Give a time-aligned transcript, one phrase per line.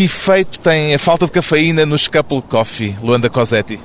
[0.00, 3.78] Que efeito tem a falta de cafeína no Scapple Coffee, Luanda Cosetti?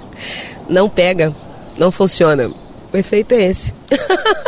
[0.70, 1.36] Não pega,
[1.78, 2.50] não funciona.
[2.94, 3.74] O efeito é esse.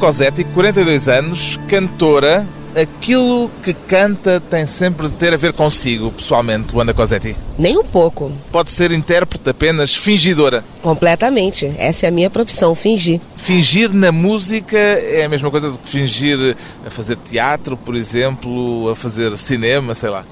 [0.00, 2.46] Cosetti, 42 anos, cantora.
[2.74, 7.36] Aquilo que canta tem sempre de ter a ver consigo, pessoalmente, Luanda Cosetti?
[7.58, 8.32] Nem um pouco.
[8.50, 10.64] Pode ser intérprete apenas, fingidora?
[10.80, 11.70] Completamente.
[11.76, 13.20] Essa é a minha profissão, fingir.
[13.36, 18.88] Fingir na música é a mesma coisa do que fingir a fazer teatro, por exemplo,
[18.88, 20.24] a fazer cinema, sei lá.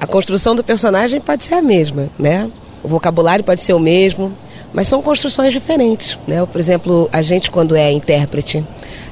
[0.00, 2.50] A construção do personagem pode ser a mesma, né?
[2.82, 4.36] O vocabulário pode ser o mesmo,
[4.74, 6.44] mas são construções diferentes, né?
[6.44, 8.62] Por exemplo, a gente quando é intérprete,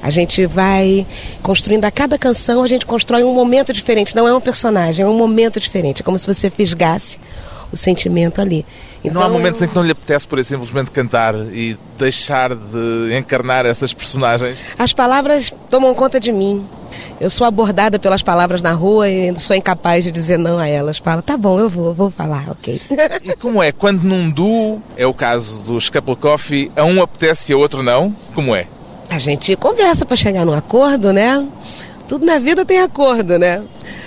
[0.03, 1.07] a gente vai
[1.41, 5.09] construindo a cada canção, a gente constrói um momento diferente, não é um personagem, é
[5.09, 7.21] um momento diferente, é como se você fisgasse
[7.73, 8.65] o sentimento ali.
[9.05, 9.67] Então, não há momentos eu...
[9.67, 14.59] em que não lhe apetece, por exemplo, simplesmente cantar e deixar de encarnar essas personagens?
[14.79, 16.67] As palavras tomam conta de mim.
[17.21, 20.99] Eu sou abordada pelas palavras na rua e sou incapaz de dizer não a elas.
[20.99, 22.81] Fala, tá bom, eu vou, vou falar, ok.
[23.23, 23.73] E como é?
[23.73, 27.83] Quando num duo, é o caso do Scapple Coffee, a um apetece e a outro
[27.83, 28.15] não?
[28.35, 28.67] Como é?
[29.09, 31.47] A gente conversa para chegar num acordo, né?
[32.09, 33.63] Tudo na vida tem acordo, né?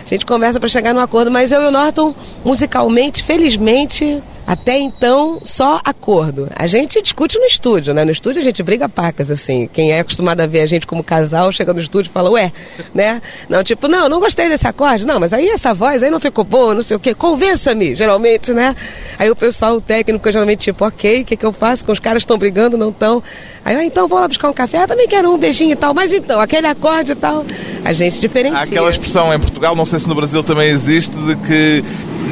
[0.05, 4.77] A gente conversa para chegar num acordo, mas eu e o Norton, musicalmente, felizmente, até
[4.77, 6.47] então, só acordo.
[6.55, 8.05] A gente discute no estúdio, né?
[8.05, 9.67] No estúdio a gente briga pacas, assim.
[9.71, 12.51] Quem é acostumado a ver a gente como casal, chega no estúdio e fala, ué,
[12.93, 13.21] né?
[13.49, 15.05] Não, tipo, não, não gostei desse acorde.
[15.05, 17.15] Não, mas aí essa voz aí não ficou boa, não sei o quê.
[17.15, 18.75] Convença-me, geralmente, né?
[19.17, 21.83] Aí o pessoal, o técnico, geralmente, tipo, ok, o que, que eu faço?
[21.83, 23.23] Com os caras estão brigando, não estão.
[23.63, 24.79] Aí, ah, então vou lá buscar um café.
[24.79, 25.91] Ah, também quero um beijinho e tal.
[25.93, 27.43] Mas então, aquele acorde e tal,
[27.83, 28.61] a gente diferencia.
[28.61, 31.83] Aquela expressão em Portugal, não sei se no Brasil também existe, de que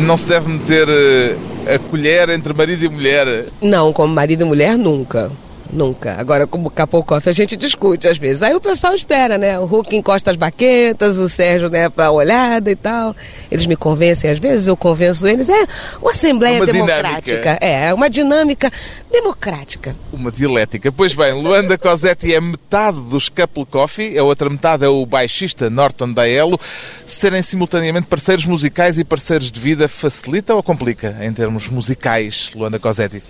[0.06, 1.36] não se deve meter eh,
[1.68, 3.46] a colher entre marido e mulher?
[3.62, 5.32] Não, como marido e mulher, nunca.
[5.74, 6.16] Nunca.
[6.20, 8.44] Agora, como Capocófia, a gente discute às vezes.
[8.44, 9.60] Aí o pessoal espera, né?
[9.60, 13.16] O Hulk encosta as baquetas, o Sérgio, né, pra olhada e tal.
[13.50, 15.50] Eles me convencem às vezes, eu convenço eles.
[15.50, 15.66] É
[16.00, 17.22] uma assembleia uma democrática.
[17.22, 17.58] Dinâmica.
[17.60, 18.72] É, é uma dinâmica
[19.12, 19.96] democrática.
[20.12, 20.92] Uma dialética.
[20.92, 25.72] Pois bem, Luanda Cosetti é metade dos Couple Coffee, a outra metade é o baixista
[25.72, 26.60] Norton Daelo.
[27.06, 32.78] Serem simultaneamente parceiros musicais e parceiros de vida facilita ou complica em termos musicais, Luanda
[32.78, 33.24] Cosetti?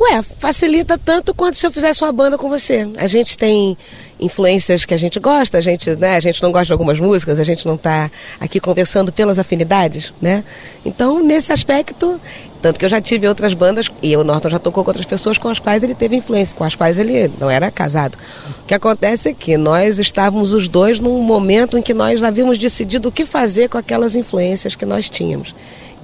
[0.00, 2.88] Ué, facilita tanto quanto se eu fizesse uma banda com você.
[2.96, 3.76] A gente tem
[4.20, 7.38] influências que a gente gosta, a gente, né, a gente não gosta de algumas músicas,
[7.38, 8.08] a gente não está
[8.38, 10.44] aqui conversando pelas afinidades, né?
[10.84, 12.20] Então, nesse aspecto,
[12.62, 15.36] tanto que eu já tive outras bandas, e o Norton já tocou com outras pessoas
[15.36, 18.16] com as quais ele teve influência, com as quais ele não era casado.
[18.62, 22.56] O que acontece é que nós estávamos os dois num momento em que nós havíamos
[22.56, 25.52] decidido o que fazer com aquelas influências que nós tínhamos.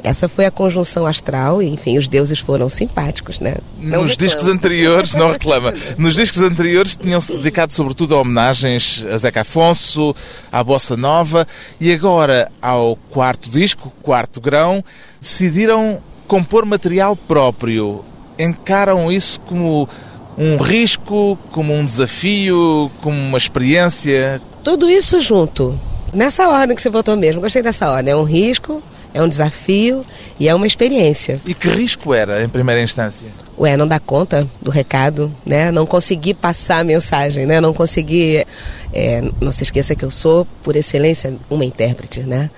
[0.04, 3.56] Essa foi a conjunção astral e, enfim, os deuses foram simpáticos, né?
[3.78, 4.16] Não Nos reclama.
[4.16, 5.72] discos anteriores, não reclama.
[5.97, 10.15] Nos discos anteriores tinham-se dedicado sobretudo a homenagens a Zeca Afonso,
[10.53, 11.47] à Bossa Nova
[11.81, 14.84] e agora ao quarto disco, quarto grão,
[15.22, 15.98] decidiram
[16.28, 18.04] compor material próprio.
[18.38, 19.88] Encaram isso como
[20.36, 24.38] um risco, como um desafio, como uma experiência?
[24.62, 25.78] Tudo isso junto.
[26.12, 27.41] Nessa ordem que você botou mesmo.
[27.41, 28.12] Gostei dessa ordem.
[28.12, 28.82] É um risco,
[29.14, 30.04] é um desafio
[30.38, 31.41] e é uma experiência.
[31.47, 33.28] E que risco era em primeira instância?
[33.56, 35.70] Ué, não dar conta do recado, né?
[35.70, 37.60] Não conseguir passar a mensagem, né?
[37.60, 38.44] Não conseguir.
[38.92, 42.50] É, não se esqueça que eu sou, por excelência, uma intérprete, né?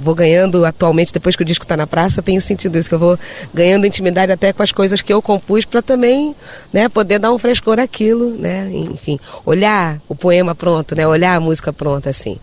[0.00, 3.00] Vou ganhando atualmente, depois que o disco está na praça, tenho sentido isso, que eu
[3.00, 3.18] vou
[3.52, 6.36] ganhando intimidade até com as coisas que eu compus para também
[6.72, 8.70] né, poder dar um frescor àquilo, né?
[8.72, 11.06] Enfim, olhar o poema pronto, né?
[11.06, 12.38] Olhar a música pronta, assim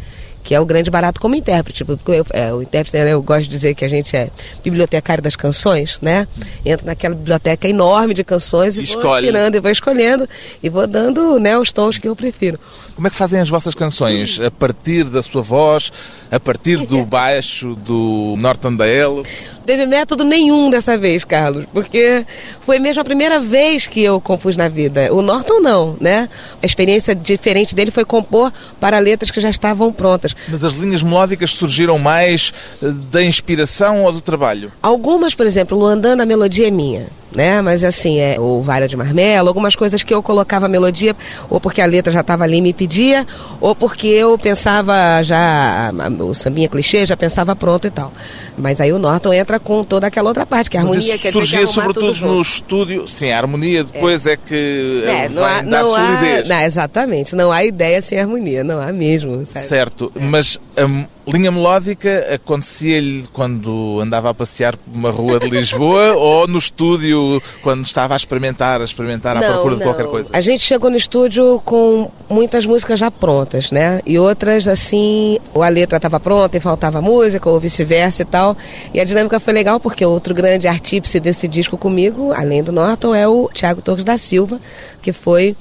[0.45, 1.83] que é o grande barato como intérprete.
[1.83, 4.29] Porque eu, é, o intérprete, né, eu gosto de dizer que a gente é
[4.63, 6.27] bibliotecário das canções, né?
[6.63, 9.03] Entra naquela biblioteca enorme de canções e Escolhe.
[9.03, 10.29] vou tirando e vou escolhendo
[10.61, 12.59] e vou dando né, os tons que eu prefiro.
[12.95, 14.39] Como é que fazem as vossas canções?
[14.39, 15.91] A partir da sua voz,
[16.31, 19.25] a partir do baixo do Norton Daelo?
[19.65, 22.25] Teve método nenhum dessa vez, Carlos, porque
[22.61, 25.13] foi mesmo a primeira vez que eu compus na vida.
[25.13, 26.29] O Norton não, né?
[26.63, 30.33] A experiência diferente dele foi compor para letras que já estavam prontas.
[30.47, 34.71] Mas as linhas melódicas surgiram mais eh, da inspiração ou do trabalho?
[34.81, 37.61] Algumas, por exemplo, Luandana, a melodia é minha né?
[37.61, 41.15] Mas assim, é o Vara de Marmelo, algumas coisas que eu colocava a melodia,
[41.49, 43.25] ou porque a letra já estava ali e me pedia,
[43.59, 48.11] ou porque eu pensava já, o sambinha clichê, já pensava pronto e tal.
[48.57, 51.21] Mas aí o Norton entra com toda aquela outra parte, que a harmonia Mas isso
[51.21, 53.07] quer surgia que sobretudo no estúdio.
[53.07, 56.45] Sim, a harmonia depois é, é que é, não há, não solidez.
[56.45, 59.45] Há, não, exatamente, não há ideia sem harmonia, não há mesmo.
[59.45, 59.65] Sabe?
[59.65, 60.25] Certo, é.
[60.25, 66.47] mas a linha melódica acontecia-lhe quando andava a passear por uma rua de Lisboa ou
[66.47, 69.77] no estúdio quando estava a experimentar, a experimentar à não, procura não.
[69.77, 70.29] de qualquer coisa?
[70.33, 74.01] A gente chegou no estúdio com muitas músicas já prontas, né?
[74.05, 78.57] E outras assim, ou a letra estava pronta e faltava música, ou vice-versa e tal.
[78.93, 83.15] E a dinâmica foi legal porque outro grande artífice desse disco comigo, além do Norton,
[83.15, 84.59] é o Tiago Torres da Silva,
[85.01, 85.55] que foi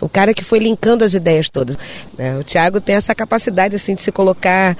[0.00, 1.78] o cara que foi linkando as ideias todas.
[2.16, 2.36] Né?
[2.38, 4.76] O Tiago tem essa capacidade assim de se colocar,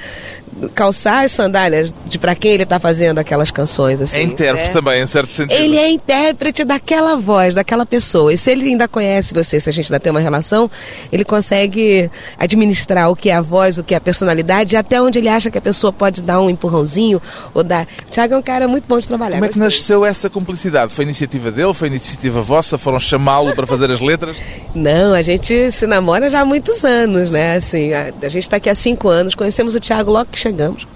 [0.74, 4.00] calçar as sandálias de para quem ele está fazendo aquelas canções.
[4.00, 5.58] Assim, é intérprete também, em certo sentido.
[5.58, 8.32] Ele é intérprete daquela voz, daquela pessoa.
[8.32, 10.70] E se ele ainda conhece você, se a gente ainda tem uma relação,
[11.12, 15.00] ele consegue administrar o que é a voz, o que é a personalidade, e até
[15.00, 17.20] onde ele acha que a pessoa pode dar um empurrãozinho
[17.54, 17.86] ou dar.
[18.06, 19.36] O Tiago é um cara muito bom de trabalhar.
[19.36, 20.92] Como é que nasceu essa cumplicidade?
[20.92, 21.72] Foi iniciativa dele?
[21.74, 22.78] Foi iniciativa vossa?
[22.78, 24.36] Foram chamá-lo para fazer as letras?
[24.74, 25.07] Não.
[25.08, 27.56] Não, a gente se namora já há muitos anos, né?
[27.56, 30.86] Assim, a, a gente está aqui há cinco anos, conhecemos o Tiago logo que chegamos.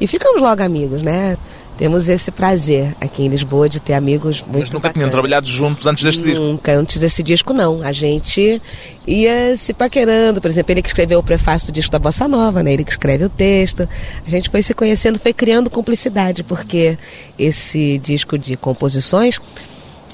[0.00, 1.36] E ficamos logo amigos, né?
[1.78, 4.94] Temos esse prazer aqui em Lisboa de ter amigos muito Mas nunca bacanas.
[4.94, 6.44] tinham trabalhado juntos antes deste nunca, disco?
[6.44, 7.82] Nunca, antes desse disco não.
[7.82, 8.60] A gente
[9.06, 12.64] ia se paquerando, por exemplo, ele que escreveu o prefácio do disco da Bossa Nova,
[12.64, 12.72] né?
[12.72, 13.88] Ele que escreve o texto.
[14.26, 16.98] A gente foi se conhecendo, foi criando cumplicidade, porque
[17.38, 19.38] esse disco de composições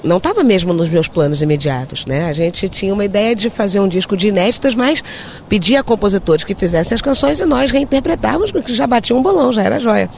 [0.03, 2.27] não estava mesmo nos meus planos imediatos, né?
[2.27, 5.01] A gente tinha uma ideia de fazer um disco de inéditas, mas
[5.47, 9.53] pedia a compositores que fizessem as canções e nós reinterpretávamos, porque já batia um bolão,
[9.53, 10.09] já era joia.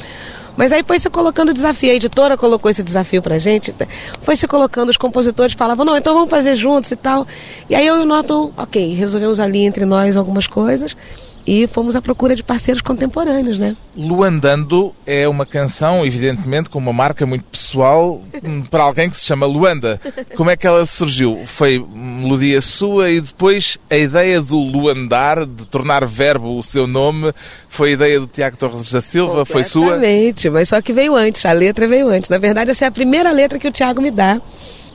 [0.57, 3.75] Mas aí foi se colocando o desafio, a editora colocou esse desafio pra gente,
[4.21, 7.27] foi se colocando, os compositores falavam, não, então vamos fazer juntos e tal.
[7.69, 10.95] E aí eu o Norton, ok, resolvemos ali entre nós algumas coisas
[11.45, 13.75] e fomos à procura de parceiros contemporâneos, né?
[13.95, 19.25] Luandando é uma canção, evidentemente, com uma marca muito pessoal hum, para alguém que se
[19.25, 20.01] chama Luanda.
[20.35, 21.39] Como é que ela surgiu?
[21.45, 27.31] Foi melodia sua e depois a ideia do Luandar, de tornar verbo o seu nome,
[27.69, 29.45] foi a ideia do Tiago Torres da Silva?
[29.45, 29.87] Foi sua?
[29.87, 32.29] Exatamente, mas só que veio antes, a letra veio antes.
[32.29, 34.41] Na verdade, essa é a primeira letra que o Tiago me dá.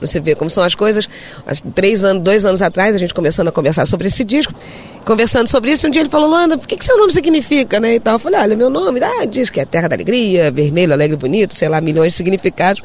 [0.01, 1.07] Você vê como são as coisas.
[1.45, 4.53] Há três anos, dois anos atrás, a gente começando a conversar sobre esse disco
[5.05, 7.95] conversando sobre isso, um dia ele falou, Luanda, por que, que seu nome significa, né?
[7.95, 8.15] E tal.
[8.15, 11.55] Eu falei, olha, meu nome, ah, diz que é Terra da Alegria, vermelho, alegre, bonito,
[11.55, 12.81] sei lá, milhões de significados.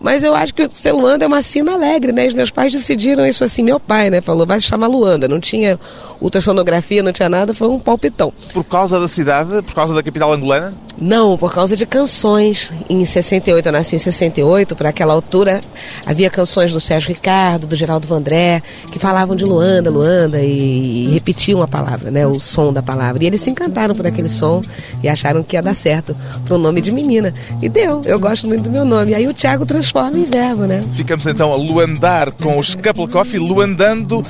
[0.00, 2.26] Mas eu acho que o ser Luanda é uma sina alegre, né?
[2.26, 4.20] Os meus pais decidiram isso assim, meu pai, né?
[4.20, 5.26] Falou, vai se chamar Luanda.
[5.26, 5.78] Não tinha
[6.20, 8.32] ultrassonografia, não tinha nada, foi um palpitão.
[8.52, 9.62] Por causa da cidade?
[9.62, 10.74] Por causa da capital angolana?
[10.98, 12.72] Não, por causa de canções.
[12.88, 15.60] Em 68, eu nasci em 68, para aquela altura
[16.06, 21.10] havia canções do Sérgio Ricardo, do Geraldo Vandré, que falavam de Luanda, Luanda, e, e
[21.12, 22.26] repetiam a palavra, né?
[22.26, 23.22] O som da palavra.
[23.22, 24.62] E eles se encantaram por aquele som
[25.02, 27.34] e acharam que ia dar certo para o nome de menina.
[27.60, 29.14] E deu, eu gosto muito do meu nome.
[29.14, 30.82] Aí o Tiago transforma em verbo, né?
[30.92, 34.22] Ficamos então a luandar com os Couple Coffee, luandando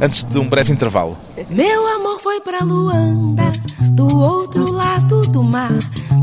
[0.00, 1.16] antes de um breve intervalo.
[1.48, 3.50] Meu amor foi pra Luanda,
[3.92, 5.72] do outro lado do mar.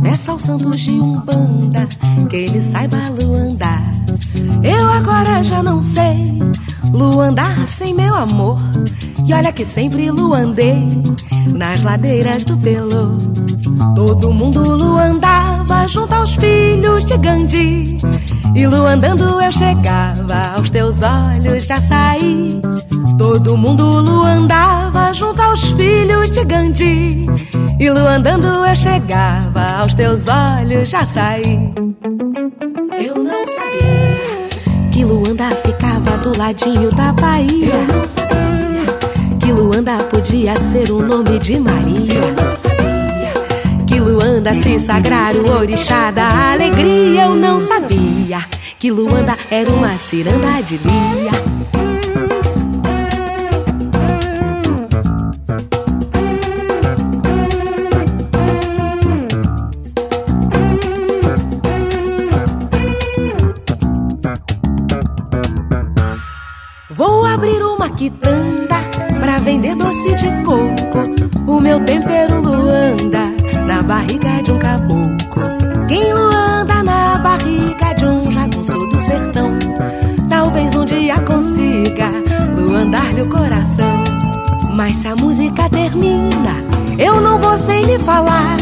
[0.04, 1.88] Peça ao santo de Umbanda
[2.30, 3.84] que ele saiba luandar.
[4.64, 6.40] Eu agora já não sei
[6.92, 8.60] luandar sem meu amor.
[9.28, 10.88] E olha que sempre luandei
[11.52, 13.18] nas ladeiras do Pelô.
[13.96, 17.98] Todo mundo luandava junto aos filhos de Gandhi.
[18.56, 22.62] E luandando eu chegava aos teus olhos já saí.
[23.18, 27.26] Todo mundo luandava junto aos filhos de Gandhi.
[27.78, 31.74] E luandando eu chegava aos teus olhos já saí.
[33.06, 37.74] Eu não sabia que Luanda ficava do ladinho da Bahia.
[37.74, 42.14] Eu não sabia que Luanda podia ser o nome de Maria.
[42.14, 42.95] Eu não sabia
[43.96, 47.24] que Luanda se sagrar o orixá da alegria.
[47.24, 48.40] Eu não sabia
[48.78, 51.32] que Luanda era uma ciranda de lia.
[66.90, 68.76] Vou abrir uma quitanda
[69.22, 71.50] pra vender doce de coco.
[71.50, 75.88] O meu tempero Luanda na barriga de um caboclo.
[75.88, 79.48] Quem Luanda na barriga de um jagunço do sertão?
[80.30, 82.10] Talvez um dia consiga
[82.56, 84.04] luandar-lhe o coração.
[84.74, 86.56] Mas se a música termina,
[86.98, 88.56] eu não vou sem lhe falar.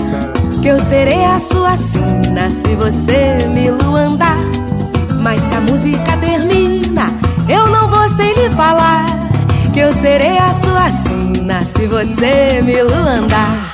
[0.62, 4.38] Que eu serei a sua sina se você me luandar.
[5.22, 7.14] Mas se a música termina
[8.14, 9.08] você lhe falar
[9.74, 13.73] que eu serei a sua sina se você me luandar.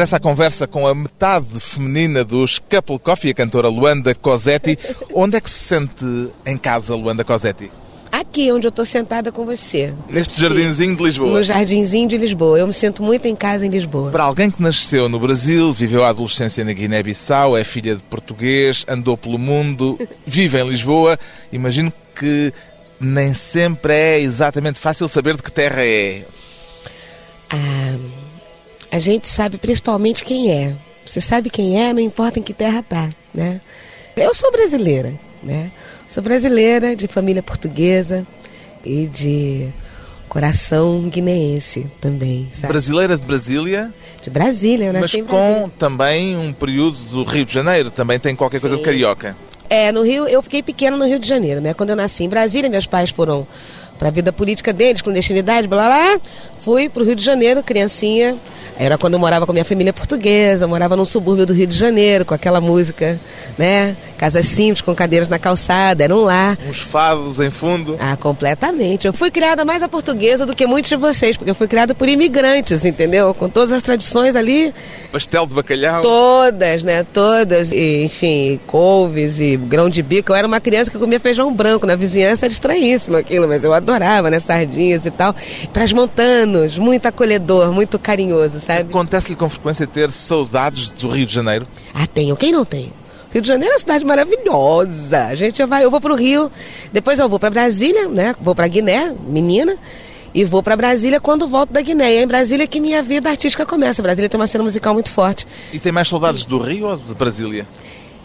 [0.00, 4.78] De regresso à conversa com a metade feminina dos Couple Coffee, a cantora Luanda Cosetti.
[5.12, 6.02] Onde é que se sente
[6.46, 7.70] em casa, Luanda Cosetti?
[8.10, 9.92] Aqui, onde eu estou sentada com você.
[10.08, 10.40] Neste Sim.
[10.40, 11.30] jardinzinho de Lisboa.
[11.30, 12.58] No jardinzinho de Lisboa.
[12.58, 14.10] Eu me sinto muito em casa em Lisboa.
[14.10, 18.86] Para alguém que nasceu no Brasil, viveu a adolescência na Guiné-Bissau, é filha de português,
[18.88, 21.18] andou pelo mundo, vive em Lisboa,
[21.52, 22.54] imagino que
[22.98, 26.24] nem sempre é exatamente fácil saber de que terra é.
[27.50, 27.98] Ah,
[28.90, 30.74] a gente sabe principalmente quem é.
[31.04, 33.60] Você sabe quem é, não importa em que terra tá, né?
[34.16, 35.70] Eu sou brasileira, né?
[36.06, 38.26] Sou brasileira, de família portuguesa
[38.84, 39.68] e de
[40.28, 42.72] coração guineense também, sabe?
[42.72, 43.92] Brasileira de Brasília,
[44.22, 45.62] De Brasília, eu mas nasci Brasília.
[45.62, 48.84] com também um período do Rio de Janeiro, também tem qualquer coisa de Sim.
[48.84, 49.36] carioca.
[49.68, 51.74] É, no Rio, eu fiquei pequena no Rio de Janeiro, né?
[51.74, 53.46] Quando eu nasci em Brasília, meus pais foram
[53.98, 56.16] para a vida política deles, clandestinidade, blá blá.
[56.16, 56.20] blá.
[56.60, 58.36] Fui para o Rio de Janeiro, criancinha.
[58.80, 61.76] Era quando eu morava com a minha família portuguesa, morava num subúrbio do Rio de
[61.76, 63.20] Janeiro, com aquela música,
[63.58, 63.94] né?
[64.16, 66.56] Casas simples, com cadeiras na calçada, era um lar.
[66.66, 67.98] Uns fados em fundo.
[68.00, 69.06] Ah, completamente.
[69.06, 71.94] Eu fui criada mais a portuguesa do que muitos de vocês, porque eu fui criada
[71.94, 73.34] por imigrantes, entendeu?
[73.34, 74.72] Com todas as tradições ali,
[75.12, 76.00] Pastel de bacalhau.
[76.00, 77.04] Todas, né?
[77.12, 77.72] Todas.
[77.72, 80.32] E, enfim, couves e grão de bico.
[80.32, 81.84] Eu era uma criança que comia feijão branco.
[81.84, 84.38] Na vizinhança era estranhíssimo aquilo, mas eu adorava, né?
[84.38, 85.34] Sardinhas e tal.
[85.72, 88.69] Transmontanos, muito acolhedor, muito carinhoso, sabe?
[88.78, 91.66] Acontece-lhe com frequência ter saudades do Rio de Janeiro?
[91.94, 92.36] Ah, tenho.
[92.36, 92.92] Quem não tem?
[93.32, 95.26] Rio de Janeiro é uma cidade maravilhosa.
[95.26, 96.50] A gente vai, eu vou pro Rio,
[96.92, 98.34] depois eu vou para Brasília, né?
[98.40, 99.76] Vou para Guiné, menina,
[100.34, 102.12] e vou para Brasília quando volto da Guiné.
[102.14, 104.02] É em Brasília que minha vida artística começa.
[104.02, 105.46] Brasília tem uma cena musical muito forte.
[105.72, 107.66] E tem mais saudades do Rio ou de Brasília?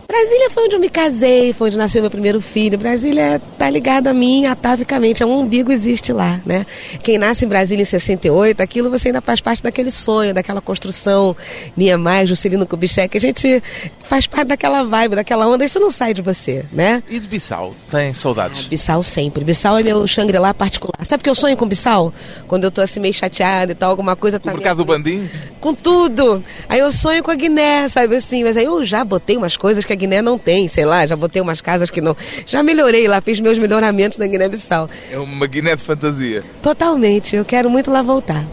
[0.08, 2.78] Brasília foi onde eu me casei, foi onde nasceu meu primeiro filho.
[2.78, 6.66] Brasília tá ligada a mim atavicamente, é um umbigo existe lá, né?
[7.02, 11.36] Quem nasce em Brasília em 68, aquilo você ainda faz parte daquele sonho, daquela construção,
[11.76, 13.62] Niemeyer, Juscelino Kubitschek, a gente
[14.04, 17.02] faz parte daquela vibe, daquela onda, isso não sai de você, né?
[17.10, 17.76] E de Bissau?
[17.90, 18.68] Tem saudades?
[18.68, 19.44] Bissau sempre.
[19.44, 21.04] Bissau é meu Shangri-La particular.
[21.04, 22.14] Sabe que eu sonho com Bissau?
[22.48, 24.52] Quando eu tô assim meio chateada e tal, alguma coisa tá...
[24.52, 25.28] me mercado do Bandim?
[25.66, 26.44] com tudo.
[26.70, 28.44] Aí eu sonho com a Guiné, sabe assim?
[28.44, 31.16] Mas aí eu já botei umas coisas que a Guiné não tem, sei lá, já
[31.16, 32.16] botei umas casas que não.
[32.46, 34.90] Já melhorei lá, fiz meus melhoramentos na Guiné-Bissau.
[35.12, 36.44] É uma Guiné de fantasia.
[36.62, 38.46] Totalmente, eu quero muito lá voltar.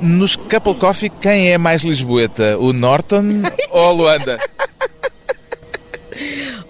[0.00, 2.58] Nos Couple Coffee, quem é mais lisboeta?
[2.58, 4.38] O Norton ou a Luanda?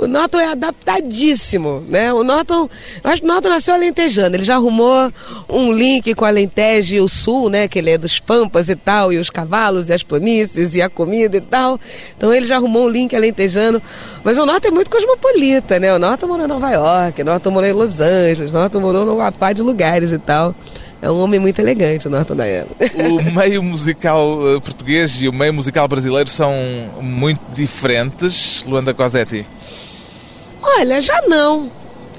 [0.04, 2.12] O Norton é adaptadíssimo, né?
[2.12, 2.68] O Norton,
[3.02, 4.36] acho que o Norton nasceu alentejando.
[4.36, 5.10] Ele já arrumou
[5.48, 7.66] um link com Alentejo e o Sul, né?
[7.66, 10.90] Que ele é dos Pampas e tal, e os cavalos, e as planícies, e a
[10.90, 11.80] comida e tal.
[12.14, 13.80] Então ele já arrumou um link alentejando.
[14.22, 15.94] Mas o Norton é muito cosmopolita, né?
[15.94, 19.06] O Norton morou em Nova York, o Norton morou em Los Angeles, o Norton morou
[19.06, 20.54] numa pá de lugares e tal.
[21.00, 22.90] É um homem muito elegante, o Norton da época.
[23.10, 26.54] O meio musical eh, português e o meio musical brasileiro são
[27.00, 29.46] muito diferentes, Luanda Cosetti?
[30.78, 31.70] Olha, já não.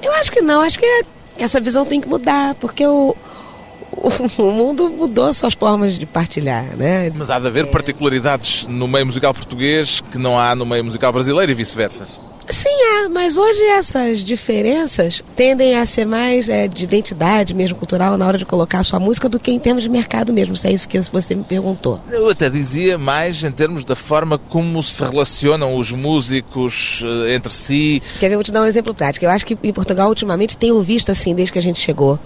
[0.02, 0.60] Eu acho que não.
[0.60, 1.02] Acho que é-
[1.38, 3.14] essa visão tem que mudar, porque o,
[3.92, 4.08] o,
[4.42, 7.10] o mundo mudou suas formas de partilhar, né?
[7.14, 11.12] Mas há de haver particularidades no meio musical português que não há no meio musical
[11.12, 12.06] brasileiro e vice-versa.
[12.48, 18.16] Sim, é, mas hoje essas diferenças tendem a ser mais é, de identidade mesmo cultural
[18.16, 20.68] na hora de colocar a sua música do que em termos de mercado mesmo, se
[20.68, 22.00] é isso que você me perguntou.
[22.10, 27.52] Eu até dizia mais em termos da forma como se relacionam os músicos eh, entre
[27.52, 28.02] si.
[28.20, 28.34] Quer ver?
[28.34, 29.24] Eu vou te dar um exemplo prático.
[29.24, 32.18] Eu acho que em Portugal, ultimamente, tenho visto, assim, desde que a gente chegou,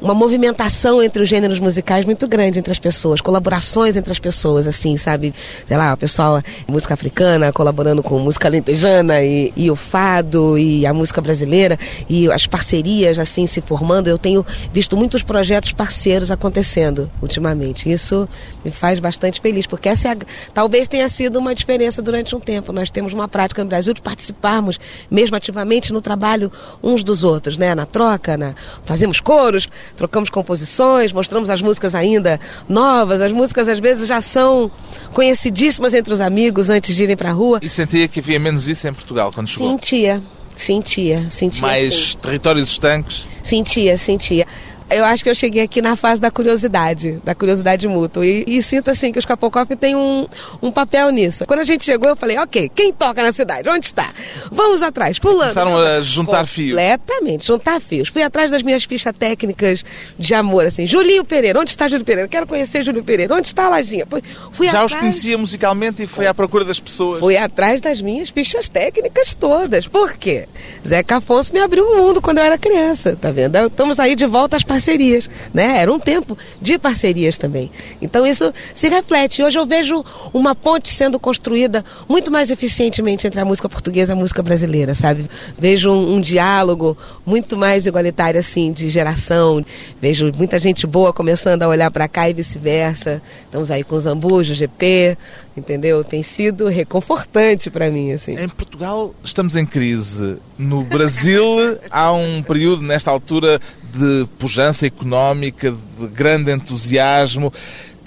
[0.00, 4.66] uma movimentação entre os gêneros musicais muito grande entre as pessoas, colaborações entre as pessoas,
[4.66, 5.34] assim, sabe?
[5.66, 10.86] Sei lá, o pessoal, música africana colaborando com música lentejana e, e o fado e
[10.86, 11.78] a música brasileira
[12.08, 14.08] e as parcerias, assim, se formando.
[14.08, 17.90] Eu tenho visto muitos projetos parceiros acontecendo ultimamente.
[17.90, 18.28] Isso
[18.64, 20.16] me faz bastante feliz, porque essa é a-
[20.54, 22.72] talvez tenha sido uma diferença durante um tempo.
[22.72, 24.80] Nós temos uma prática no Brasil de participarmos
[25.10, 26.50] mesmo ativamente no trabalho
[26.82, 27.74] uns dos outros, né?
[27.74, 28.54] Na troca, na...
[28.84, 34.70] fazemos coros, trocamos composições, mostramos as músicas ainda novas, as músicas às vezes já são
[35.12, 37.58] conhecidíssimas entre os amigos antes de irem para a rua.
[37.62, 39.70] E sentia que havia menos isso em Portugal quando chegou?
[39.70, 40.22] Sentia,
[40.54, 41.62] sentia, sentia.
[41.62, 42.18] Mais sim.
[42.18, 43.26] territórios estanques?
[43.42, 44.46] Sentia, sentia
[44.90, 48.26] eu acho que eu cheguei aqui na fase da curiosidade, da curiosidade mútua.
[48.26, 50.26] E, e sinto assim que os Capocoff têm um,
[50.60, 51.44] um papel nisso.
[51.46, 53.68] Quando a gente chegou, eu falei, ok, quem toca na cidade?
[53.68, 54.10] Onde está?
[54.50, 55.40] Vamos atrás, pulando.
[55.40, 56.70] Começaram a juntar fios.
[56.70, 58.08] Completamente, juntar fios.
[58.08, 59.84] Fui atrás das minhas fichas técnicas
[60.18, 60.86] de amor, assim.
[60.86, 62.28] Julinho Pereira, onde está Júlio Pereira?
[62.28, 63.34] Quero conhecer Júlio Pereira.
[63.34, 64.06] Onde está a Lajinha?
[64.50, 64.92] Fui Já atrás...
[64.92, 67.20] os conhecia musicalmente e foi à procura das pessoas.
[67.20, 69.86] Fui atrás das minhas fichas técnicas todas.
[69.86, 70.48] Por quê?
[70.86, 73.56] Zeca Afonso me abriu o um mundo quando eu era criança, tá vendo?
[73.56, 75.28] Estamos aí de volta às parcerias, né?
[75.52, 75.78] né?
[75.78, 77.70] Era um tempo de parcerias também.
[78.00, 79.42] Então isso se reflete.
[79.42, 84.14] Hoje eu vejo uma ponte sendo construída muito mais eficientemente entre a música portuguesa e
[84.14, 85.26] a música brasileira, sabe?
[85.58, 89.64] Vejo um, um diálogo muito mais igualitário assim de geração.
[90.00, 93.22] Vejo muita gente boa começando a olhar para cá e vice-versa.
[93.44, 95.16] Estamos aí com o Zambujo, GP,
[95.60, 96.02] entendeu?
[96.02, 98.38] Tem sido reconfortante para mim assim.
[98.38, 100.38] Em Portugal estamos em crise.
[100.58, 101.42] No Brasil
[101.90, 103.60] há um período nesta altura
[103.92, 107.52] de pujança económica, de grande entusiasmo.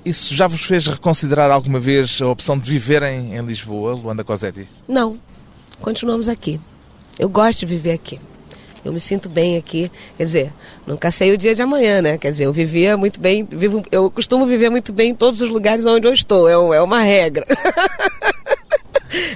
[0.05, 4.23] Isso já vos fez reconsiderar alguma vez a opção de viver em, em Lisboa, Luanda
[4.23, 4.67] Cosetti?
[4.87, 5.17] Não.
[5.79, 6.59] Continuamos aqui.
[7.17, 8.19] Eu gosto de viver aqui.
[8.83, 9.91] Eu me sinto bem aqui.
[10.17, 10.53] Quer dizer,
[10.85, 12.17] nunca sei o dia de amanhã, né?
[12.17, 15.49] Quer dizer, eu vivia muito bem, vivo, eu costumo viver muito bem em todos os
[15.49, 16.47] lugares onde eu estou.
[16.49, 17.45] É, é uma regra.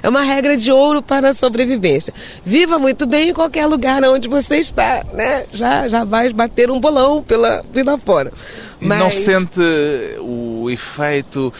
[0.02, 2.12] É uma regra de ouro para a sobrevivência.
[2.44, 5.44] Viva muito bem em qualquer lugar onde você está, né?
[5.52, 8.32] Já, já vai bater um bolão pela vida fora.
[8.80, 8.98] E Mas...
[8.98, 9.60] não sente
[10.20, 11.52] o efeito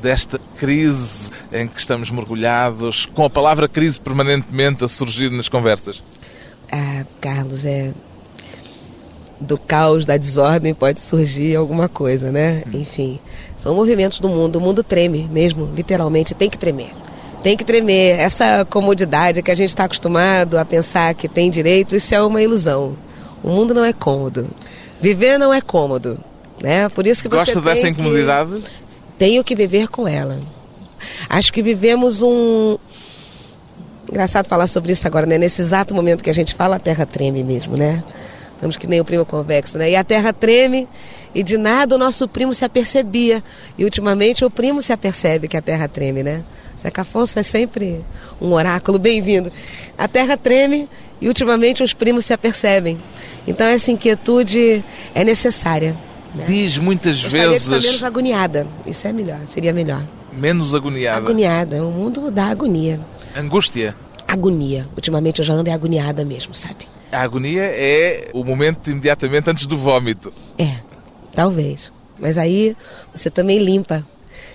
[0.00, 6.02] desta crise em que estamos mergulhados, com a palavra crise permanentemente a surgir nas conversas?
[6.70, 7.92] Ah, Carlos, é.
[9.40, 12.62] Do caos, da desordem pode surgir alguma coisa, né?
[12.66, 12.80] Hum.
[12.80, 13.18] Enfim,
[13.56, 14.56] são movimentos do mundo.
[14.56, 16.92] O mundo treme mesmo, literalmente, tem que tremer
[17.42, 18.18] tem que tremer.
[18.18, 22.42] Essa comodidade que a gente está acostumado a pensar que tem direito, isso é uma
[22.42, 22.96] ilusão.
[23.42, 24.48] O mundo não é cômodo.
[25.00, 26.18] Viver não é cômodo.
[26.62, 26.88] Né?
[26.90, 28.60] Por isso que Gosta você dessa incomodidade?
[28.60, 28.70] Que...
[29.18, 30.38] Tenho que viver com ela.
[31.28, 32.76] Acho que vivemos um.
[34.10, 35.38] Engraçado falar sobre isso agora, né?
[35.38, 38.02] Nesse exato momento que a gente fala, a terra treme mesmo, né?
[38.54, 39.92] Estamos que nem o primo convexo, né?
[39.92, 40.88] E a terra treme
[41.32, 43.42] e de nada o nosso primo se apercebia.
[43.78, 46.42] E ultimamente o primo se apercebe que a terra treme, né?
[46.78, 48.04] Zeca Afonso é sempre
[48.40, 49.52] um oráculo, bem-vindo.
[49.96, 50.88] A terra treme
[51.20, 52.98] e ultimamente os primos se apercebem.
[53.46, 55.96] Então essa inquietude é necessária.
[56.34, 56.44] Né?
[56.46, 57.62] Diz muitas Eu vezes.
[57.62, 58.66] De menos agoniada.
[58.84, 60.02] Isso é melhor, seria melhor.
[60.32, 61.18] Menos agoniada.
[61.18, 61.86] Agoniada.
[61.86, 62.98] O mundo dá agonia.
[63.36, 63.94] Angústia.
[64.26, 64.88] Agonia.
[64.94, 66.88] Ultimamente eu já ando agoniada mesmo, sabe?
[67.10, 70.32] A agonia é o momento imediatamente antes do vômito.
[70.58, 70.76] É,
[71.34, 71.92] talvez.
[72.18, 72.76] Mas aí
[73.12, 74.06] você também limpa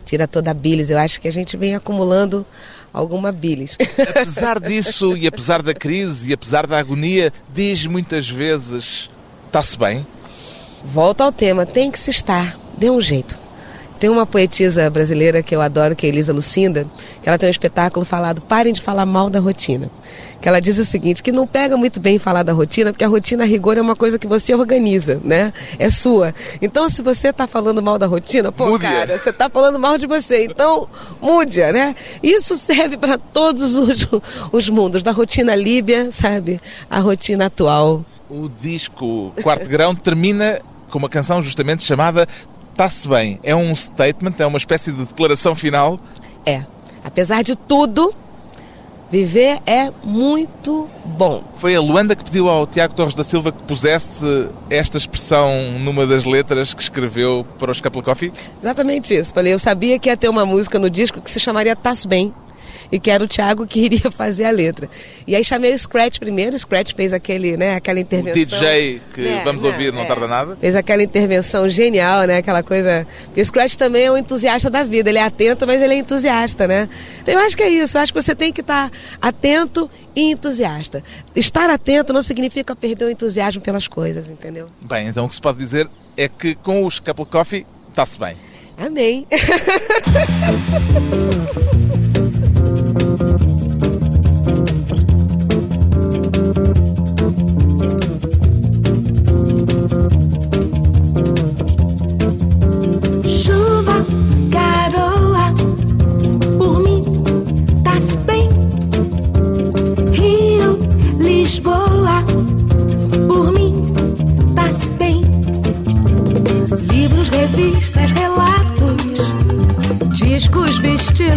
[0.06, 0.90] tira toda a bilis.
[0.90, 2.46] Eu acho que a gente vem acumulando
[2.94, 3.76] alguma bilis.
[4.16, 9.10] Apesar disso, e apesar da crise, e apesar da agonia, diz muitas vezes:
[9.48, 10.06] está-se bem?
[10.86, 12.58] Volto ao tema: tem que se estar.
[12.78, 13.45] Dê um jeito.
[14.00, 16.86] Tem uma poetisa brasileira que eu adoro, que é Elisa Lucinda,
[17.22, 19.90] que ela tem um espetáculo falado Parem de falar mal da rotina.
[20.42, 23.08] Que ela diz o seguinte, que não pega muito bem falar da rotina, porque a
[23.08, 25.52] rotina, a rigor, é uma coisa que você organiza, né?
[25.80, 26.36] É sua.
[26.62, 30.06] Então, se você está falando mal da rotina, pô, cara, você está falando mal de
[30.06, 30.46] você.
[30.46, 30.88] Então,
[31.22, 31.96] mude né?
[32.22, 34.08] Isso serve para todos os,
[34.52, 36.60] os mundos, da rotina líbia, sabe?
[36.90, 38.06] A rotina atual.
[38.30, 42.28] O disco Quarto Grão termina com uma canção justamente chamada
[42.76, 43.40] está-se bem.
[43.42, 45.98] É um statement, é uma espécie de declaração final.
[46.46, 46.64] É.
[47.04, 48.14] Apesar de tudo,
[49.10, 51.44] viver é muito bom.
[51.56, 56.06] Foi a Luanda que pediu ao Tiago Torres da Silva que pusesse esta expressão numa
[56.06, 58.34] das letras que escreveu para os Capla Coffee?
[58.60, 59.34] Exatamente isso.
[59.34, 62.34] Falei, eu sabia que ia ter uma música no disco que se chamaria Tá-se Bem
[62.92, 64.90] e que era o Thiago que iria fazer a letra.
[65.28, 68.42] E aí chamei o Scratch primeiro, o Scratch fez aquele, né, aquela intervenção.
[68.42, 70.58] O DJ que né, vamos né, ouvir, não é, tarda nada.
[70.58, 73.08] Fez aquela intervenção genial, né, aquela coisa.
[73.26, 75.98] Porque o Scratch também é um entusiasta da vida, ele é atento, mas ele é
[75.98, 76.90] entusiasta, né?
[77.22, 80.32] Então eu acho que é isso, eu acho que você tem que estar atento e
[80.32, 81.04] entusiasta.
[81.36, 84.70] Estar atento não significa perder o entusiasmo pelas coisas, entendeu?
[84.82, 88.36] Bem, então o que se pode dizer é que com os Couple Coffee está-se bem.
[88.78, 89.26] Amém.
[92.98, 93.55] Thank you.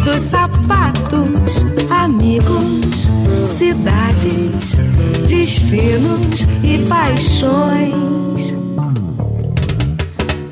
[0.07, 3.09] E sapatos, amigos,
[3.47, 4.77] cidades,
[5.27, 8.55] destinos e paixões.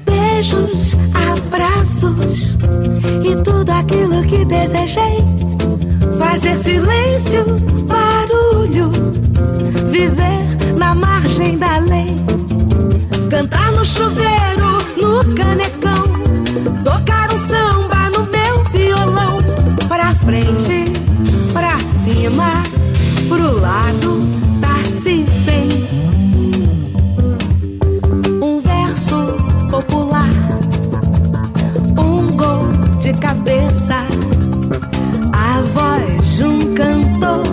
[0.05, 0.97] Beijos,
[1.31, 2.57] abraços
[3.25, 5.25] e tudo aquilo que desejei.
[6.19, 7.45] Fazer silêncio,
[7.87, 8.91] barulho,
[9.91, 12.17] viver na margem da lei.
[13.31, 15.76] Cantar no chuveiro, no canecão,
[22.27, 22.63] cima,
[23.29, 24.21] pro lado,
[24.61, 25.69] tá-se bem.
[28.43, 29.17] Um verso
[29.71, 30.29] popular,
[31.99, 32.67] um gol
[33.01, 33.97] de cabeça,
[35.33, 37.45] a voz de um cantor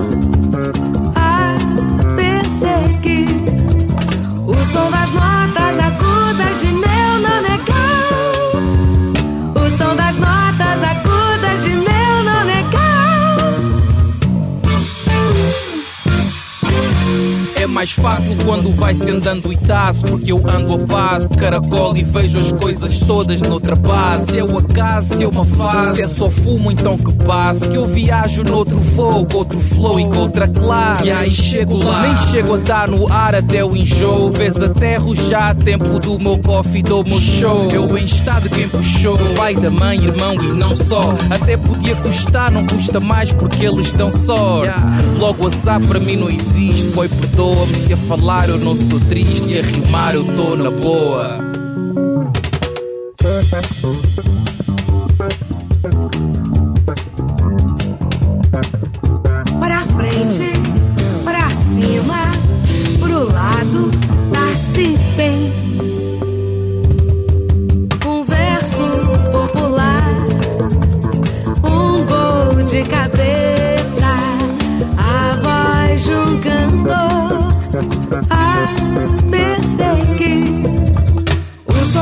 [1.16, 1.56] a
[2.16, 3.30] perseguir.
[4.48, 5.33] O som das notas
[17.84, 21.98] mais fácil quando vai se andando e taço Porque eu ando a paz de caracol
[21.98, 24.32] e vejo as coisas todas noutra base.
[24.32, 27.68] Se é o acaso, se é uma fase, se é só fumo então que passe.
[27.68, 31.06] Que eu viajo noutro voo, com outro flow e com outra classe.
[31.06, 34.32] E aí chego lá, nem chego a estar no ar até o enjoo.
[34.32, 37.68] Vês aterro já, tempo do meu coffee, do meu show.
[37.70, 41.16] Eu em estado quem puxou, pai da mãe, irmão e não só.
[41.30, 44.80] Até podia custar, não custa mais porque eles dão sorte.
[45.20, 49.54] Logo azar para mim não existe, boy perdoa-me Se a falar eu não sou triste
[49.54, 51.40] e a rimar eu tô na boa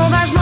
[0.02, 0.41] O som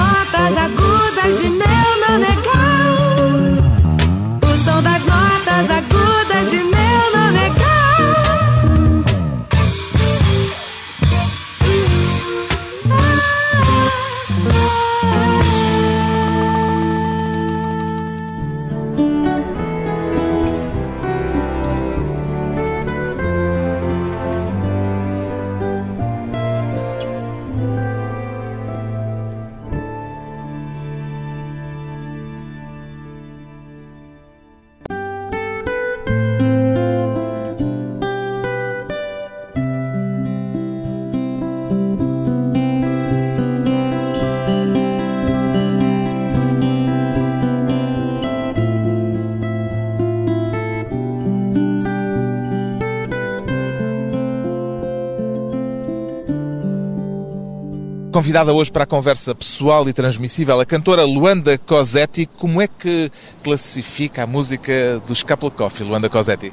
[58.12, 62.26] Convidada hoje para a conversa pessoal e transmissível, a cantora Luanda Cosetti.
[62.26, 63.10] Como é que
[63.42, 66.52] classifica a música dos Couple Coffee, Luanda Cosetti?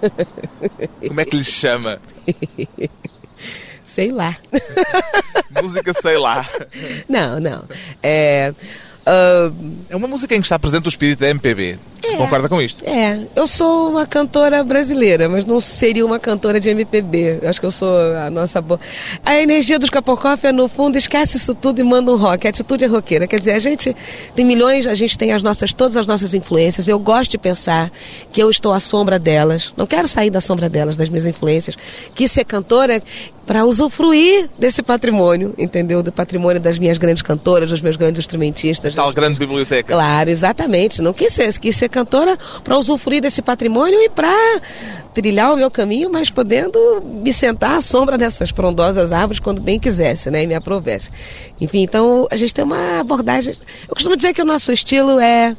[1.06, 2.00] Como é que lhe chama?
[3.84, 4.34] Sei lá.
[5.62, 6.48] Música, sei lá.
[7.06, 7.64] Não, não.
[8.02, 8.54] É.
[9.06, 9.52] ah,
[9.88, 11.78] É uma música em que está presente o espírito da MPB.
[12.16, 12.84] Concorda com isto?
[12.84, 17.40] É, eu sou uma cantora brasileira, mas não seria uma cantora de MPB.
[17.42, 18.80] Eu acho que eu sou a nossa boa.
[19.24, 22.46] A energia dos Capocoff é, no fundo, esquece isso tudo e manda um rock.
[22.46, 23.26] A atitude é roqueira.
[23.26, 23.94] Quer dizer, a gente
[24.34, 26.88] tem milhões, a gente tem as nossas, todas as nossas influências.
[26.88, 27.90] Eu gosto de pensar
[28.32, 29.72] que eu estou à sombra delas.
[29.76, 31.76] Não quero sair da sombra delas, das minhas influências.
[32.14, 33.02] Que ser cantora
[33.46, 36.02] para usufruir desse patrimônio, entendeu?
[36.02, 38.94] Do patrimônio das minhas grandes cantoras, dos meus grandes instrumentistas.
[38.94, 39.94] Tal grande biblioteca.
[39.94, 41.00] Claro, exatamente.
[41.00, 44.60] Não quis ser, quis ser cantora para usufruir desse patrimônio e para
[45.14, 49.78] trilhar o meu caminho, mas podendo me sentar à sombra dessas frondosas árvores quando bem
[49.78, 51.10] quisesse, né, e me aprovesse.
[51.60, 53.54] Enfim, então a gente tem uma abordagem.
[53.88, 55.56] Eu costumo dizer que o nosso estilo é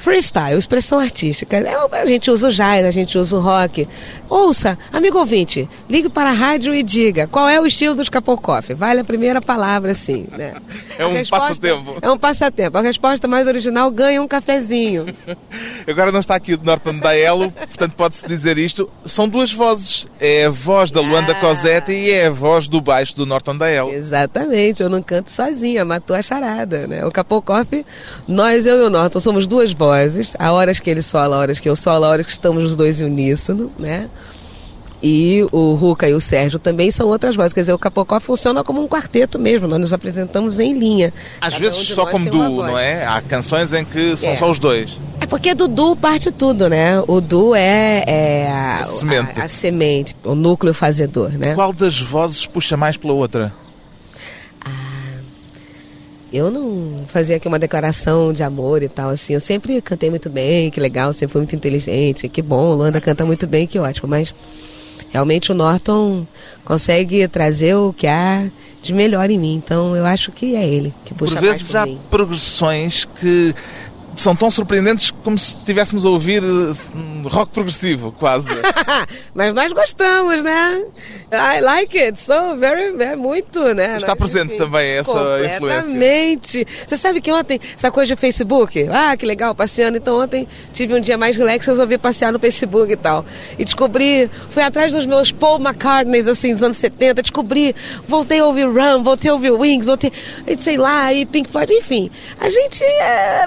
[0.00, 1.58] Freestyle, expressão artística.
[1.58, 3.86] É, A gente usa o jazz, a gente usa o rock.
[4.30, 8.72] Ouça, amigo ouvinte, ligue para a rádio e diga qual é o estilo dos Capocoff.
[8.72, 10.26] Vale a primeira palavra, sim.
[10.32, 10.54] Né?
[10.98, 11.96] É um passatempo.
[12.00, 12.78] É um passatempo.
[12.78, 15.04] A resposta mais original ganha um cafezinho.
[15.86, 18.88] Agora não está aqui o de Norton Daelo, portanto pode-se dizer isto.
[19.04, 20.06] São duas vozes.
[20.18, 21.40] É a voz da Luanda Ah.
[21.40, 23.92] Cosetti e é a voz do baixo do Norton Daelo.
[23.92, 27.04] Exatamente, eu não canto sozinha, matou a charada, né?
[27.04, 27.84] O Capocoff,
[28.26, 29.89] nós, eu e o Norton, somos duas vozes.
[30.38, 33.04] Há horas que ele sola, horas que eu solo, horas que estamos os dois em
[33.04, 34.08] uníssono, né?
[35.02, 37.54] E o Ruca e o Sérgio também são outras vozes.
[37.54, 39.66] Quer dizer, o Capocó funciona como um quarteto mesmo.
[39.66, 41.10] Nós nos apresentamos em linha.
[41.40, 43.06] Às Cada vezes um só como duo, não é?
[43.06, 44.36] Há canções em que são É.
[44.36, 44.98] só os dois.
[45.18, 47.02] É porque do duo parte tudo, né?
[47.08, 49.40] O duo é, é a, A semente.
[49.40, 51.54] A, a semente, o núcleo fazedor, né?
[51.54, 53.50] Qual das vozes puxa mais pela outra?
[56.32, 59.34] Eu não fazia aqui uma declaração de amor e tal, assim.
[59.34, 63.00] Eu sempre cantei muito bem, que legal, sempre fui muito inteligente, que bom, o Luanda
[63.00, 64.08] canta muito bem, que ótimo.
[64.08, 64.32] Mas
[65.10, 66.26] realmente o Norton
[66.64, 68.48] consegue trazer o que há
[68.82, 69.54] de melhor em mim.
[69.62, 72.00] Então eu acho que é ele que puxa Por vezes por há mim.
[72.10, 73.54] progressões que
[74.20, 78.48] são tão surpreendentes como se estivéssemos a ouvir eh, rock progressivo, quase.
[79.34, 80.84] Mas nós gostamos, né?
[81.32, 83.96] I like it, so very, é muito, né?
[83.96, 85.58] Está presente também essa influência.
[85.60, 86.66] Completamente.
[86.86, 89.96] Você sabe que ontem, essa coisa de Facebook, ah, que legal, passeando.
[89.96, 93.24] Então ontem tive um dia mais relax, resolvi passear no Facebook e tal.
[93.58, 97.74] E descobri, fui atrás dos meus Paul McCartneys, assim, dos anos 70, descobri,
[98.08, 100.12] voltei a ouvir Rum, voltei a ouvir Wings, voltei,
[100.58, 102.10] sei lá, e Pink Floyd, enfim.
[102.40, 103.46] A gente é...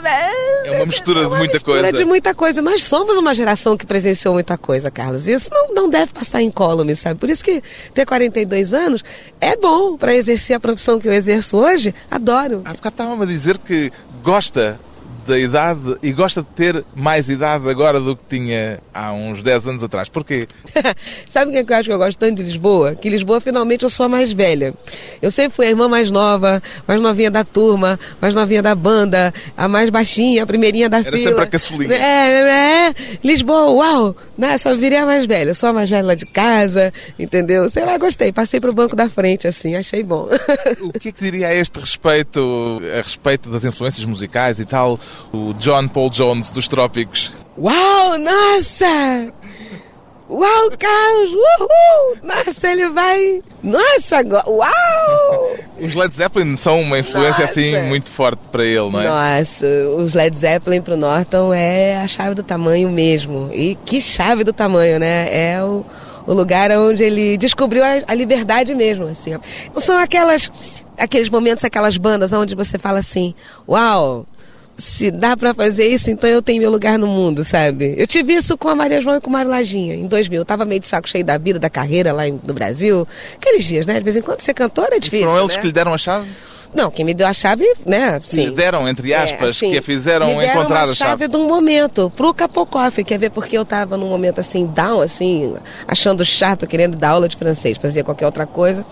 [0.62, 1.97] É uma mistura é de uma muita mistura coisa.
[1.97, 2.61] de muita coisa.
[2.61, 5.27] Nós somos uma geração que presenciou muita coisa, Carlos.
[5.27, 7.19] Isso não, não deve passar incólume, sabe?
[7.19, 7.61] Por isso que
[7.93, 9.03] ter 42 anos
[9.39, 11.93] é bom para exercer a profissão que eu exerço hoje.
[12.09, 12.61] Adoro.
[12.65, 13.91] Há bocado estava-me a dizer que
[14.23, 14.79] gosta
[15.25, 19.67] da idade e gosta de ter mais idade agora do que tinha há uns 10
[19.67, 20.09] anos atrás.
[20.09, 20.47] Porquê?
[21.29, 22.95] Sabe o que é que eu acho que eu gosto tanto de Lisboa?
[22.95, 24.73] Que Lisboa, finalmente, eu sou a mais velha.
[25.21, 29.33] Eu sempre fui a irmã mais nova, mais novinha da turma, mais novinha da banda,
[29.55, 31.29] a mais baixinha, a primeirinha da Era fila.
[31.29, 31.93] sempre a caçulinha.
[31.93, 32.93] É, é, é.
[33.23, 34.15] Lisboa, uau!
[34.37, 34.57] Né?
[34.57, 35.53] Só virei a mais velha.
[35.53, 37.69] Sou a mais velha lá de casa, entendeu?
[37.69, 38.31] Sei lá, gostei.
[38.31, 40.27] Passei pro banco da frente, assim, achei bom.
[40.81, 44.99] O que é que diria a este respeito, a respeito das influências musicais e tal,
[45.31, 47.31] o John Paul Jones dos Trópicos?
[47.57, 49.31] Uau, nossa!
[50.29, 51.31] Uau, Carlos!
[51.31, 52.17] Uhul!
[52.23, 53.43] Nossa, ele vai.
[53.61, 54.49] Nossa, agora.
[54.49, 55.57] Uau!
[55.79, 57.59] Os Led Zeppelin são uma influência Nossa.
[57.59, 59.37] assim muito forte para ele, não é?
[59.39, 63.49] Nossa, os Led Zeppelin pro Norton é a chave do tamanho mesmo.
[63.53, 65.27] E que chave do tamanho, né?
[65.29, 65.85] É o,
[66.25, 69.37] o lugar onde ele descobriu a, a liberdade mesmo, assim.
[69.75, 70.51] São aquelas,
[70.97, 73.35] aqueles momentos, aquelas bandas onde você fala assim,
[73.69, 74.25] uau,
[74.75, 77.93] se dá pra fazer isso, então eu tenho meu lugar no mundo, sabe?
[77.97, 80.41] Eu tive isso com a Maria João e com o Mário Laginha, em 2000.
[80.41, 83.07] Eu tava meio de saco cheio da vida, da carreira lá no Brasil.
[83.35, 83.93] Aqueles dias, né?
[83.95, 85.61] De vez em quando ser cantora é difícil, Foram eles né?
[85.61, 86.27] que lhe deram a chave?
[86.73, 88.19] Não, quem me deu a chave, né?
[88.23, 88.45] Sim.
[88.45, 91.27] lhe deram, entre aspas, É, assim, que a fizeram me deram encontrar uma a chave.
[91.27, 95.53] de um momento pro Capocoff, quer ver porque eu tava num momento assim, down, assim,
[95.87, 98.83] achando chato, querendo dar aula de francês, fazia qualquer outra coisa.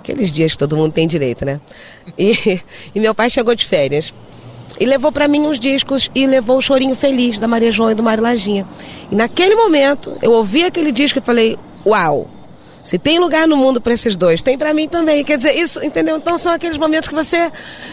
[0.00, 1.60] Aqueles dias que todo mundo tem direito, né?
[2.16, 2.62] E,
[2.94, 4.10] e meu pai chegou de férias.
[4.80, 7.94] E levou pra mim uns discos e levou o Chorinho Feliz da Maria João e
[7.94, 8.66] do Mário Laginha.
[9.10, 12.28] E naquele momento, eu ouvi aquele disco e falei: Uau!
[12.88, 15.22] Se tem lugar no mundo para esses dois, tem para mim também.
[15.22, 16.16] Quer dizer, isso, entendeu?
[16.16, 17.52] Então são aqueles momentos que você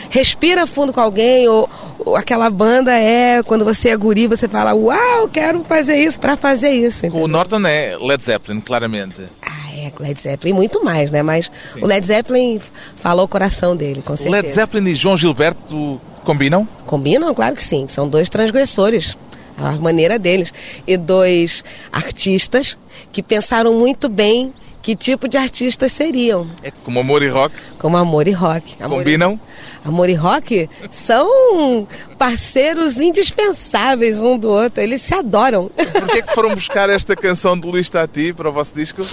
[0.10, 1.70] respira fundo com alguém, ou,
[2.00, 6.38] ou aquela banda é, quando você é guri, você fala, uau, quero fazer isso para
[6.38, 7.02] fazer isso.
[7.02, 7.28] Com o entendeu?
[7.28, 9.22] Norton é Led Zeppelin, claramente.
[9.42, 11.22] Ah, é, Led Zeppelin, muito mais, né?
[11.22, 11.82] Mas Sim.
[11.82, 12.62] o Led Zeppelin
[12.96, 14.36] falou o coração dele, com certeza.
[14.38, 16.68] Led Zeppelin e João Gilberto combinam?
[16.86, 17.34] Combinam?
[17.34, 17.88] Claro que sim.
[17.88, 19.18] São dois transgressores.
[19.58, 20.52] A maneira deles.
[20.86, 22.78] E dois artistas
[23.12, 24.54] que pensaram muito bem
[24.86, 26.46] que tipo de artistas seriam.
[26.62, 27.56] É como amor e rock.
[27.80, 28.76] Como Amor e Rock.
[28.80, 29.40] Amor Combinam?
[29.84, 31.88] E, Amor e Rock são
[32.20, 34.84] parceiros indispensáveis um do outro.
[34.84, 35.72] Eles se adoram.
[35.76, 39.04] Porquê é que foram buscar esta canção de Luís Tati para o vosso disco?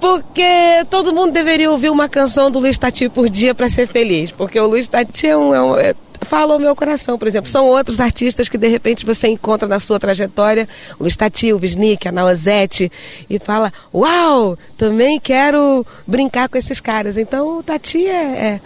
[0.00, 4.32] Porque todo mundo deveria ouvir uma canção do Luiz Tati por dia para ser feliz.
[4.32, 5.54] Porque o Luiz Tati é um.
[5.54, 7.50] É um é, fala ao meu coração, por exemplo.
[7.50, 10.68] São outros artistas que de repente você encontra na sua trajetória.
[10.98, 12.90] O Luiz Tati, o Visnik, a Naozete.
[13.28, 17.16] E fala: Uau, também quero brincar com esses caras.
[17.16, 18.12] Então o Tati é.
[18.12, 18.60] é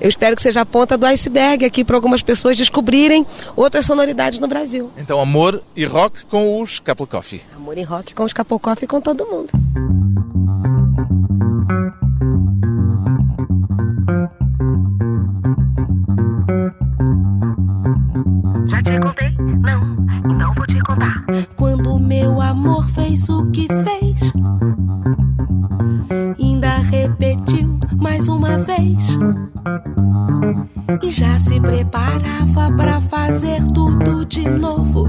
[0.00, 4.38] eu espero que seja a ponta do iceberg aqui para algumas pessoas descobrirem outras sonoridades
[4.38, 4.90] no Brasil.
[4.96, 7.40] Então, amor e rock com os Couple Coffee.
[7.56, 9.50] Amor e rock com os Capocoff e com todo mundo.
[21.56, 24.32] Quando meu amor fez o que fez,
[26.38, 29.18] ainda repetiu mais uma vez.
[31.02, 35.06] E já se preparava pra fazer tudo de novo.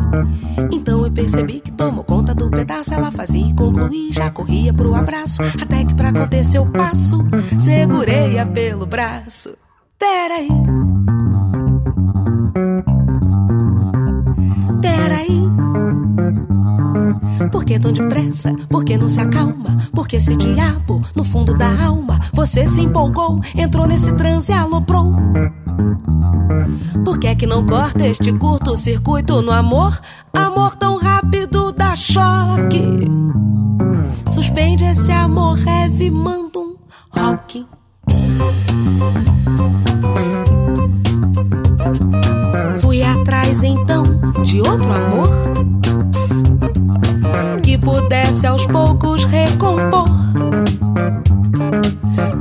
[0.72, 2.94] Então eu percebi que tomou conta do pedaço.
[2.94, 5.42] Ela fazia e concluí, já corria pro abraço.
[5.62, 7.20] Até que pra acontecer o passo,
[7.60, 9.56] segurei-a pelo braço.
[9.98, 10.50] Peraí.
[14.82, 15.67] Peraí.
[17.52, 18.54] Por que tão depressa?
[18.70, 19.78] Por que não se acalma?
[19.94, 22.20] Por que esse diabo no fundo da alma?
[22.34, 25.14] Você se empolgou, entrou nesse transe e aloprou.
[27.04, 30.00] Por que é que não corta este curto-circuito no amor?
[30.34, 33.08] Amor tão rápido dá choque.
[34.26, 36.76] Suspende esse amor heavy, manda um
[37.12, 37.66] rock.
[42.82, 44.04] Fui atrás então
[44.44, 45.30] de outro amor
[47.88, 50.04] pudesse aos poucos recompor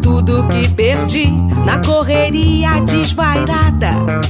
[0.02, 1.30] tudo que perdi
[1.64, 4.20] na correria desvairada.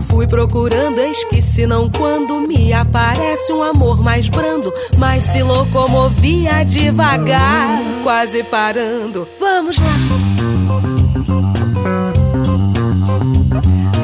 [0.00, 5.44] Fui procurando, eis que se não quando me aparece um amor mais brando, mas se
[5.44, 9.28] locomovia devagar, quase parando.
[9.38, 9.94] Vamos lá.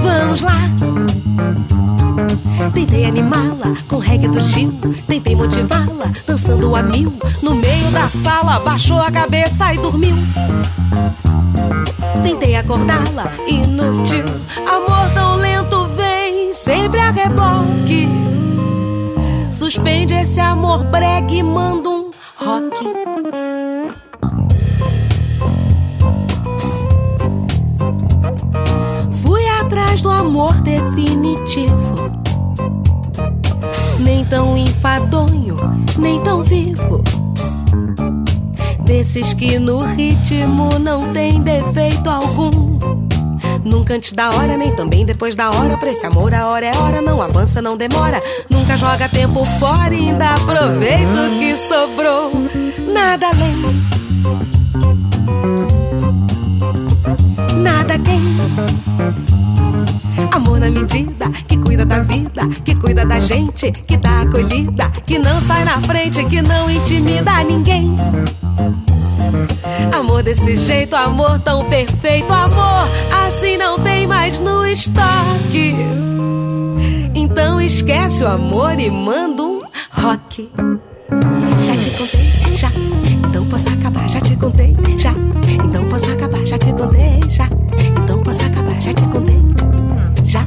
[0.05, 1.10] Vamos lá.
[2.75, 4.73] Tentei animá-la com reggae do Gil.
[5.07, 7.13] Tentei motivá-la dançando a mil.
[7.43, 10.17] No meio da sala, baixou a cabeça e dormiu.
[12.23, 14.25] Tentei acordá-la, inútil.
[14.67, 18.09] Amor tão lento vem, sempre a reboque.
[19.51, 22.93] Suspende esse amor bregue e manda um rock.
[29.23, 32.10] Fui atrás do amor definitivo.
[34.01, 35.57] Nem tão enfadonho,
[35.99, 37.03] nem tão vivo.
[38.85, 42.79] Desses que no ritmo não tem defeito algum.
[43.65, 45.77] Nunca antes da hora, nem também depois da hora.
[45.77, 48.21] Pra esse amor, a hora é hora, não avança, não demora.
[48.49, 52.33] Nunca joga tempo fora e ainda aproveita o que sobrou.
[52.93, 53.55] Nada além.
[57.63, 58.21] Nada quem.
[60.33, 65.19] Amor na medida, que cuida da vida, que cuida da gente, que dá acolhida, que
[65.19, 67.95] não sai na frente, que não intimida ninguém.
[69.93, 72.89] Amor desse jeito, amor tão perfeito, amor
[73.27, 75.75] assim não tem mais no estoque.
[77.15, 79.63] Então esquece o amor e manda um
[79.93, 80.51] rock.
[81.61, 82.71] Já te contei, já.
[83.29, 85.15] Então posso acabar, já te contei, já.
[85.65, 87.49] Então posso acabar, já te contei, já.
[88.03, 89.43] Então posso acabar, já te contei,
[90.31, 90.47] já.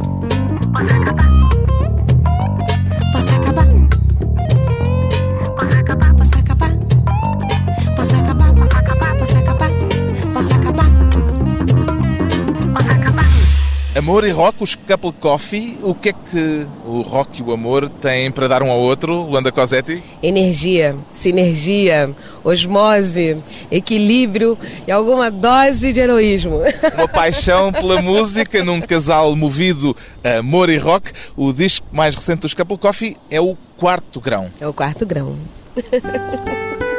[13.95, 17.88] Amor e rock, os couple coffee, o que é que o rock e o amor
[17.88, 20.01] têm para dar um ao outro, Luanda Cosetti?
[20.21, 22.10] Energia, sinergia,
[22.43, 23.38] osmose,
[23.69, 26.62] equilíbrio e alguma dose de heroísmo.
[26.97, 31.12] Uma paixão pela música num casal movido a amor e rock.
[31.38, 34.49] O disco mais recente dos Couple Coffee é o Quarto Grão.
[34.60, 35.38] É o quarto grão.